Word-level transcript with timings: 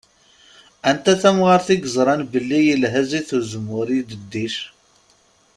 Anta 0.89 1.13
tamɣaṛt 1.21 1.67
i 1.75 1.77
yeẓṛan 1.77 2.21
belli 2.31 2.59
ilha 2.73 3.01
zzit 3.05 3.29
uzemmur 3.37 3.87
i 3.89 3.97
udeddic. 4.01 4.57